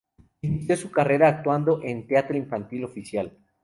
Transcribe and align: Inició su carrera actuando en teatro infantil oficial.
Inició 0.41 0.75
su 0.77 0.89
carrera 0.89 1.27
actuando 1.27 1.79
en 1.83 2.07
teatro 2.07 2.35
infantil 2.35 2.85
oficial. 2.85 3.37